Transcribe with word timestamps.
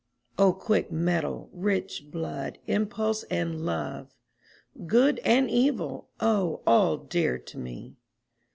O 0.39 0.51
quick 0.51 0.91
mettle, 0.91 1.51
rich 1.53 2.09
blood, 2.09 2.57
impulse, 2.65 3.21
and 3.25 3.63
love! 3.63 4.15
Good 4.87 5.19
and 5.19 5.47
evil! 5.47 6.09
O 6.19 6.63
all 6.65 6.97
dear 6.97 7.37
to 7.37 7.59
me! 7.59 7.97